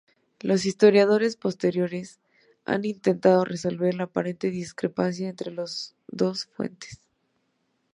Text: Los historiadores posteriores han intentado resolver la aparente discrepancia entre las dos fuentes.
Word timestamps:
Los 0.39 0.65
historiadores 0.65 1.35
posteriores 1.35 2.19
han 2.65 2.85
intentado 2.85 3.45
resolver 3.45 3.93
la 3.93 4.05
aparente 4.05 4.49
discrepancia 4.49 5.29
entre 5.29 5.51
las 5.51 5.93
dos 6.07 6.45
fuentes. 6.47 6.99